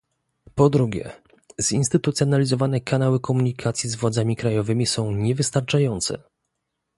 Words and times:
Po 0.55 0.69
drugie, 0.69 1.11
zinstytucjonalizowane 1.57 2.81
kanały 2.81 3.19
komunikacji 3.19 3.89
z 3.89 3.95
władzami 3.95 4.35
krajowymi 4.35 4.85
są 4.85 5.11
niewystarczające 5.11 6.21